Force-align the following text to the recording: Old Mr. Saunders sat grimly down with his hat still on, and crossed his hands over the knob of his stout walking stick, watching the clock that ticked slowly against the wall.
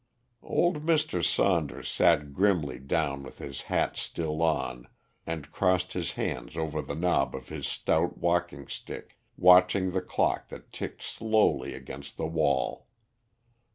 Old 0.41 0.83
Mr. 0.83 1.23
Saunders 1.23 1.87
sat 1.87 2.33
grimly 2.33 2.79
down 2.79 3.21
with 3.21 3.37
his 3.37 3.61
hat 3.69 3.95
still 3.97 4.41
on, 4.41 4.87
and 5.27 5.51
crossed 5.51 5.93
his 5.93 6.13
hands 6.13 6.57
over 6.57 6.81
the 6.81 6.95
knob 6.95 7.35
of 7.35 7.49
his 7.49 7.67
stout 7.67 8.17
walking 8.17 8.67
stick, 8.67 9.19
watching 9.37 9.91
the 9.91 10.01
clock 10.01 10.47
that 10.47 10.71
ticked 10.71 11.03
slowly 11.03 11.75
against 11.75 12.17
the 12.17 12.25
wall. 12.25 12.87